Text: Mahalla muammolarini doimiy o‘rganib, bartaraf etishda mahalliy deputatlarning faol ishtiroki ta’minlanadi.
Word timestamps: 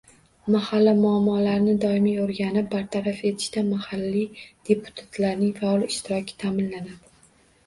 Mahalla 0.53 0.93
muammolarini 1.01 1.75
doimiy 1.83 2.17
o‘rganib, 2.23 2.69
bartaraf 2.71 3.19
etishda 3.31 3.63
mahalliy 3.69 4.41
deputatlarning 4.71 5.53
faol 5.61 5.87
ishtiroki 5.91 6.41
ta’minlanadi. 6.47 6.99